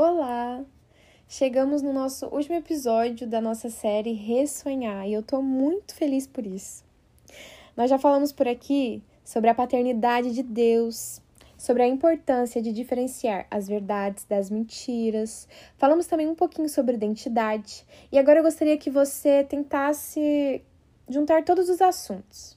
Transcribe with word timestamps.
Olá! 0.00 0.64
Chegamos 1.26 1.82
no 1.82 1.92
nosso 1.92 2.26
último 2.26 2.54
episódio 2.54 3.26
da 3.26 3.40
nossa 3.40 3.68
série 3.68 4.12
Ressonhar 4.12 5.08
e 5.08 5.12
eu 5.12 5.24
tô 5.24 5.42
muito 5.42 5.92
feliz 5.92 6.24
por 6.24 6.46
isso. 6.46 6.84
Nós 7.76 7.90
já 7.90 7.98
falamos 7.98 8.30
por 8.30 8.46
aqui 8.46 9.02
sobre 9.24 9.50
a 9.50 9.54
paternidade 9.56 10.32
de 10.32 10.44
Deus, 10.44 11.20
sobre 11.56 11.82
a 11.82 11.88
importância 11.88 12.62
de 12.62 12.72
diferenciar 12.72 13.48
as 13.50 13.66
verdades 13.66 14.24
das 14.24 14.50
mentiras. 14.50 15.48
Falamos 15.76 16.06
também 16.06 16.28
um 16.28 16.34
pouquinho 16.36 16.68
sobre 16.68 16.94
identidade 16.94 17.84
e 18.12 18.20
agora 18.20 18.38
eu 18.38 18.44
gostaria 18.44 18.78
que 18.78 18.90
você 18.90 19.42
tentasse 19.42 20.62
juntar 21.08 21.44
todos 21.44 21.68
os 21.68 21.82
assuntos. 21.82 22.56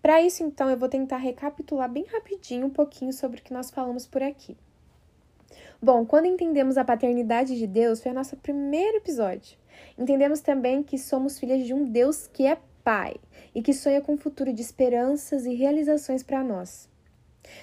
Para 0.00 0.22
isso, 0.22 0.42
então, 0.42 0.70
eu 0.70 0.78
vou 0.78 0.88
tentar 0.88 1.18
recapitular 1.18 1.90
bem 1.90 2.06
rapidinho 2.06 2.68
um 2.68 2.70
pouquinho 2.70 3.12
sobre 3.12 3.38
o 3.38 3.42
que 3.42 3.52
nós 3.52 3.70
falamos 3.70 4.06
por 4.06 4.22
aqui. 4.22 4.56
Bom, 5.82 6.04
quando 6.04 6.26
entendemos 6.26 6.76
a 6.76 6.84
paternidade 6.84 7.58
de 7.58 7.66
Deus, 7.66 8.02
foi 8.02 8.12
o 8.12 8.14
nosso 8.14 8.36
primeiro 8.36 8.98
episódio. 8.98 9.56
Entendemos 9.98 10.40
também 10.40 10.82
que 10.82 10.98
somos 10.98 11.38
filhas 11.38 11.64
de 11.64 11.72
um 11.72 11.84
Deus 11.84 12.26
que 12.26 12.46
é 12.46 12.58
Pai 12.82 13.16
e 13.54 13.62
que 13.62 13.72
sonha 13.74 14.00
com 14.00 14.14
um 14.14 14.18
futuro 14.18 14.52
de 14.52 14.62
esperanças 14.62 15.44
e 15.44 15.54
realizações 15.54 16.22
para 16.22 16.42
nós. 16.42 16.88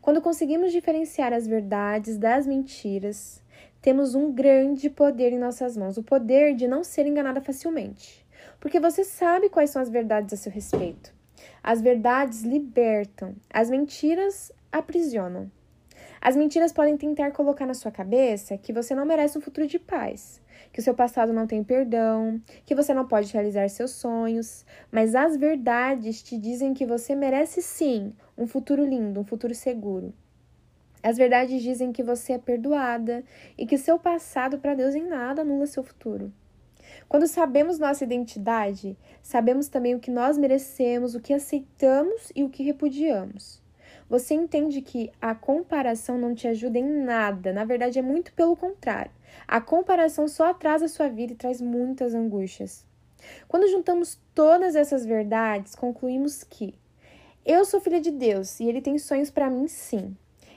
Quando 0.00 0.20
conseguimos 0.20 0.72
diferenciar 0.72 1.32
as 1.32 1.46
verdades 1.46 2.18
das 2.18 2.46
mentiras, 2.46 3.42
temos 3.80 4.14
um 4.14 4.32
grande 4.32 4.90
poder 4.90 5.32
em 5.32 5.38
nossas 5.38 5.76
mãos, 5.76 5.96
o 5.96 6.02
poder 6.02 6.54
de 6.54 6.66
não 6.66 6.82
ser 6.82 7.06
enganada 7.06 7.40
facilmente. 7.40 8.26
Porque 8.60 8.80
você 8.80 9.04
sabe 9.04 9.48
quais 9.48 9.70
são 9.70 9.80
as 9.80 9.88
verdades 9.88 10.32
a 10.32 10.36
seu 10.36 10.50
respeito. 10.50 11.14
As 11.62 11.80
verdades 11.80 12.42
libertam, 12.42 13.34
as 13.50 13.70
mentiras 13.70 14.52
aprisionam. 14.72 15.50
As 16.20 16.34
mentiras 16.34 16.72
podem 16.72 16.96
tentar 16.96 17.30
colocar 17.30 17.64
na 17.64 17.74
sua 17.74 17.90
cabeça 17.90 18.58
que 18.58 18.72
você 18.72 18.94
não 18.94 19.06
merece 19.06 19.38
um 19.38 19.40
futuro 19.40 19.66
de 19.66 19.78
paz, 19.78 20.40
que 20.72 20.80
o 20.80 20.82
seu 20.82 20.94
passado 20.94 21.32
não 21.32 21.46
tem 21.46 21.62
perdão, 21.62 22.40
que 22.66 22.74
você 22.74 22.92
não 22.92 23.06
pode 23.06 23.32
realizar 23.32 23.68
seus 23.68 23.92
sonhos, 23.92 24.66
mas 24.90 25.14
as 25.14 25.36
verdades 25.36 26.22
te 26.22 26.36
dizem 26.36 26.74
que 26.74 26.84
você 26.84 27.14
merece 27.14 27.62
sim 27.62 28.12
um 28.36 28.46
futuro 28.46 28.84
lindo, 28.84 29.20
um 29.20 29.24
futuro 29.24 29.54
seguro. 29.54 30.12
As 31.02 31.16
verdades 31.16 31.62
dizem 31.62 31.92
que 31.92 32.02
você 32.02 32.32
é 32.32 32.38
perdoada 32.38 33.24
e 33.56 33.64
que 33.64 33.78
seu 33.78 33.98
passado 33.98 34.58
para 34.58 34.74
Deus 34.74 34.96
em 34.96 35.06
nada 35.06 35.42
anula 35.42 35.66
seu 35.66 35.84
futuro. 35.84 36.32
Quando 37.08 37.28
sabemos 37.28 37.78
nossa 37.78 38.02
identidade, 38.02 38.96
sabemos 39.22 39.68
também 39.68 39.94
o 39.94 40.00
que 40.00 40.10
nós 40.10 40.36
merecemos, 40.36 41.14
o 41.14 41.20
que 41.20 41.32
aceitamos 41.32 42.32
e 42.34 42.42
o 42.42 42.48
que 42.48 42.64
repudiamos. 42.64 43.62
Você 44.08 44.34
entende 44.34 44.80
que 44.80 45.12
a 45.20 45.34
comparação 45.34 46.16
não 46.16 46.34
te 46.34 46.48
ajuda 46.48 46.78
em 46.78 47.04
nada, 47.04 47.52
na 47.52 47.64
verdade 47.64 47.98
é 47.98 48.02
muito 48.02 48.32
pelo 48.32 48.56
contrário. 48.56 49.10
A 49.46 49.60
comparação 49.60 50.26
só 50.26 50.50
atrasa 50.50 50.86
a 50.86 50.88
sua 50.88 51.08
vida 51.08 51.34
e 51.34 51.36
traz 51.36 51.60
muitas 51.60 52.14
angústias. 52.14 52.86
Quando 53.46 53.68
juntamos 53.68 54.18
todas 54.34 54.76
essas 54.76 55.04
verdades, 55.04 55.74
concluímos 55.74 56.42
que 56.42 56.74
eu 57.44 57.64
sou 57.64 57.80
filha 57.80 58.00
de 58.00 58.10
Deus 58.10 58.60
e 58.60 58.64
ele 58.64 58.80
tem 58.80 58.98
sonhos 58.98 59.30
para 59.30 59.50
mim, 59.50 59.68
sim. 59.68 60.16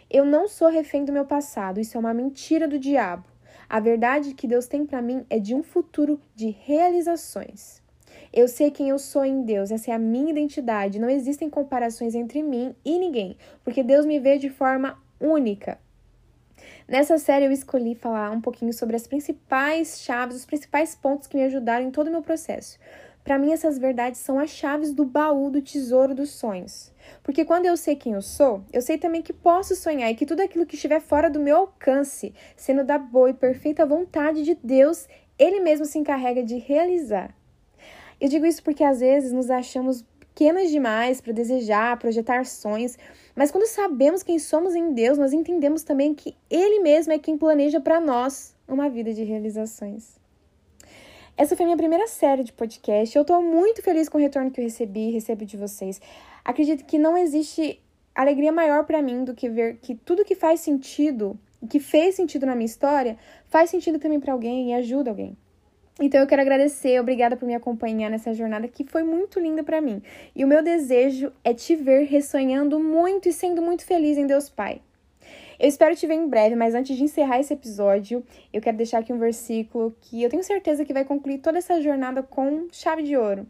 Eu 0.09 0.25
não 0.25 0.47
sou 0.47 0.69
refém 0.69 1.03
do 1.03 1.11
meu 1.11 1.25
passado, 1.25 1.79
isso 1.79 1.97
é 1.97 1.99
uma 1.99 2.13
mentira 2.13 2.67
do 2.67 2.79
diabo. 2.79 3.25
A 3.69 3.79
verdade 3.79 4.33
que 4.33 4.47
Deus 4.47 4.67
tem 4.67 4.85
para 4.85 5.01
mim 5.01 5.25
é 5.29 5.39
de 5.39 5.55
um 5.55 5.63
futuro 5.63 6.19
de 6.35 6.49
realizações. 6.49 7.81
Eu 8.33 8.47
sei 8.47 8.71
quem 8.71 8.87
eu 8.87 8.97
sou 8.97 9.25
em 9.25 9.43
Deus, 9.43 9.71
essa 9.71 9.91
é 9.91 9.93
a 9.93 9.99
minha 9.99 10.31
identidade. 10.31 10.99
Não 10.99 11.09
existem 11.09 11.49
comparações 11.49 12.15
entre 12.15 12.41
mim 12.41 12.73
e 12.85 12.97
ninguém, 12.97 13.35
porque 13.63 13.83
Deus 13.83 14.05
me 14.05 14.19
vê 14.19 14.37
de 14.37 14.49
forma 14.49 14.97
única. 15.19 15.77
Nessa 16.87 17.17
série 17.17 17.45
eu 17.45 17.51
escolhi 17.51 17.93
falar 17.93 18.31
um 18.31 18.39
pouquinho 18.39 18.71
sobre 18.71 18.95
as 18.95 19.05
principais 19.05 20.01
chaves, 20.01 20.37
os 20.37 20.45
principais 20.45 20.95
pontos 20.95 21.27
que 21.27 21.35
me 21.35 21.43
ajudaram 21.43 21.85
em 21.85 21.91
todo 21.91 22.07
o 22.07 22.11
meu 22.11 22.21
processo. 22.21 22.79
Para 23.23 23.37
mim, 23.37 23.51
essas 23.51 23.77
verdades 23.77 24.19
são 24.19 24.39
as 24.39 24.49
chaves 24.49 24.93
do 24.93 25.05
baú 25.05 25.51
do 25.51 25.61
tesouro 25.61 26.15
dos 26.15 26.31
sonhos. 26.31 26.91
Porque 27.21 27.45
quando 27.45 27.65
eu 27.65 27.77
sei 27.77 27.95
quem 27.95 28.13
eu 28.13 28.21
sou, 28.21 28.63
eu 28.73 28.81
sei 28.81 28.97
também 28.97 29.21
que 29.21 29.33
posso 29.33 29.75
sonhar 29.75 30.09
e 30.09 30.15
que 30.15 30.25
tudo 30.25 30.41
aquilo 30.41 30.65
que 30.65 30.75
estiver 30.75 31.01
fora 31.01 31.29
do 31.29 31.39
meu 31.39 31.57
alcance, 31.57 32.33
sendo 32.55 32.83
da 32.83 32.97
boa 32.97 33.29
e 33.29 33.33
perfeita 33.33 33.85
vontade 33.85 34.41
de 34.43 34.55
Deus, 34.55 35.07
Ele 35.37 35.59
mesmo 35.59 35.85
se 35.85 35.99
encarrega 35.99 36.43
de 36.43 36.57
realizar. 36.57 37.35
Eu 38.21 38.29
digo 38.29 38.45
isso 38.45 38.61
porque 38.61 38.83
às 38.83 38.99
vezes 38.99 39.31
nos 39.31 39.49
achamos 39.49 40.05
pequenas 40.19 40.69
demais 40.69 41.19
para 41.19 41.33
desejar, 41.33 41.97
projetar 41.97 42.45
sonhos, 42.45 42.95
mas 43.35 43.49
quando 43.49 43.65
sabemos 43.65 44.21
quem 44.21 44.37
somos 44.37 44.75
em 44.75 44.93
Deus, 44.93 45.17
nós 45.17 45.33
entendemos 45.33 45.81
também 45.81 46.13
que 46.13 46.35
Ele 46.47 46.81
mesmo 46.81 47.11
é 47.11 47.17
quem 47.17 47.35
planeja 47.35 47.81
para 47.81 47.99
nós 47.99 48.55
uma 48.67 48.87
vida 48.91 49.11
de 49.11 49.23
realizações. 49.23 50.19
Essa 51.35 51.55
foi 51.55 51.63
a 51.63 51.67
minha 51.67 51.77
primeira 51.77 52.05
série 52.05 52.43
de 52.43 52.53
podcast. 52.53 53.15
Eu 53.15 53.23
estou 53.23 53.41
muito 53.41 53.81
feliz 53.81 54.07
com 54.07 54.19
o 54.19 54.21
retorno 54.21 54.51
que 54.51 54.61
eu 54.61 54.65
recebi 54.65 55.09
recebo 55.09 55.43
de 55.43 55.57
vocês. 55.57 55.99
Acredito 56.45 56.85
que 56.85 56.99
não 56.99 57.17
existe 57.17 57.81
alegria 58.13 58.51
maior 58.51 58.85
para 58.85 59.01
mim 59.01 59.23
do 59.23 59.33
que 59.33 59.49
ver 59.49 59.77
que 59.77 59.95
tudo 59.95 60.23
que 60.23 60.35
faz 60.35 60.59
sentido, 60.59 61.39
que 61.67 61.79
fez 61.79 62.13
sentido 62.13 62.45
na 62.45 62.53
minha 62.53 62.67
história, 62.67 63.17
faz 63.47 63.71
sentido 63.71 63.97
também 63.97 64.19
para 64.19 64.31
alguém 64.31 64.69
e 64.69 64.73
ajuda 64.75 65.09
alguém. 65.09 65.35
Então 65.99 66.21
eu 66.21 66.27
quero 66.27 66.41
agradecer, 66.41 66.99
obrigada 66.99 67.35
por 67.35 67.45
me 67.45 67.53
acompanhar 67.53 68.09
nessa 68.09 68.33
jornada 68.33 68.67
que 68.67 68.83
foi 68.83 69.03
muito 69.03 69.39
linda 69.39 69.63
para 69.63 69.81
mim. 69.81 70.01
E 70.35 70.43
o 70.43 70.47
meu 70.47 70.63
desejo 70.63 71.31
é 71.43 71.53
te 71.53 71.75
ver 71.75 72.05
ressonhando 72.05 72.79
muito 72.79 73.27
e 73.27 73.33
sendo 73.33 73.61
muito 73.61 73.85
feliz 73.85 74.17
em 74.17 74.25
Deus 74.25 74.49
Pai. 74.49 74.81
Eu 75.59 75.67
espero 75.67 75.95
te 75.95 76.07
ver 76.07 76.15
em 76.15 76.27
breve, 76.27 76.55
mas 76.55 76.73
antes 76.73 76.97
de 76.97 77.03
encerrar 77.03 77.39
esse 77.39 77.53
episódio, 77.53 78.23
eu 78.51 78.59
quero 78.59 78.77
deixar 78.77 78.97
aqui 78.97 79.13
um 79.13 79.19
versículo 79.19 79.95
que 80.01 80.23
eu 80.23 80.29
tenho 80.29 80.43
certeza 80.43 80.83
que 80.83 80.93
vai 80.93 81.05
concluir 81.05 81.37
toda 81.37 81.59
essa 81.59 81.79
jornada 81.79 82.23
com 82.23 82.67
chave 82.71 83.03
de 83.03 83.15
ouro. 83.15 83.45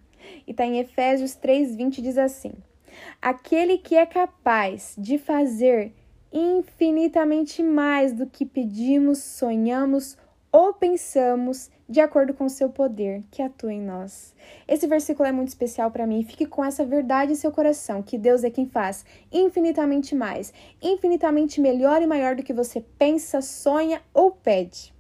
E 0.46 0.52
está 0.52 0.66
em 0.66 0.80
Efésios 0.80 1.36
3:20 1.36 2.02
diz 2.02 2.18
assim: 2.18 2.52
Aquele 3.22 3.78
que 3.78 3.96
é 3.96 4.06
capaz 4.06 4.94
de 4.98 5.18
fazer 5.18 5.94
infinitamente 6.34 7.64
mais 7.64 8.14
do 8.14 8.26
que 8.26 8.46
pedimos, 8.46 9.20
sonhamos 9.20 10.18
ou 10.52 10.74
pensamos 10.74 11.70
de 11.88 12.00
acordo 12.00 12.34
com 12.34 12.46
o 12.46 12.50
seu 12.50 12.70
poder 12.70 13.24
que 13.32 13.42
atua 13.42 13.74
em 13.74 13.82
nós. 13.82 14.34
Esse 14.68 14.88
versículo 14.88 15.28
é 15.28 15.32
muito 15.32 15.50
especial 15.50 15.92
para 15.92 16.08
mim. 16.08 16.24
Fique 16.24 16.46
com 16.46 16.64
essa 16.64 16.86
verdade 16.86 17.32
em 17.32 17.36
seu 17.36 17.52
coração, 17.52 18.02
que 18.02 18.18
Deus 18.18 18.44
é 18.44 18.50
quem 18.50 18.66
faz 18.66 19.06
infinitamente 19.32 20.16
mais, 20.16 20.54
infinitamente 20.82 21.62
melhor 21.62 22.02
e 22.02 22.08
maior 22.08 22.36
do 22.36 22.44
que 22.44 22.54
você 22.54 22.84
pensa, 22.98 23.42
sonha 23.42 24.02
ou 24.14 24.32
pede. 24.32 24.94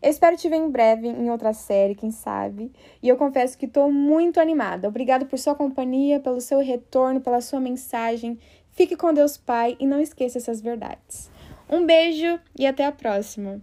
Eu 0.00 0.10
espero 0.10 0.36
te 0.36 0.48
ver 0.48 0.56
em 0.56 0.70
breve 0.70 1.08
em 1.08 1.28
outra 1.28 1.52
série, 1.52 1.96
quem 1.96 2.12
sabe. 2.12 2.70
E 3.02 3.08
eu 3.08 3.16
confesso 3.16 3.58
que 3.58 3.66
estou 3.66 3.90
muito 3.90 4.38
animada. 4.38 4.86
Obrigado 4.86 5.26
por 5.26 5.38
sua 5.38 5.56
companhia, 5.56 6.20
pelo 6.20 6.40
seu 6.40 6.60
retorno, 6.60 7.20
pela 7.20 7.40
sua 7.40 7.58
mensagem. 7.58 8.38
Fique 8.70 8.96
com 8.96 9.12
Deus 9.12 9.36
Pai 9.36 9.76
e 9.80 9.86
não 9.86 10.00
esqueça 10.00 10.38
essas 10.38 10.60
verdades. 10.60 11.28
Um 11.68 11.84
beijo 11.84 12.38
e 12.56 12.64
até 12.64 12.86
a 12.86 12.92
próxima! 12.92 13.60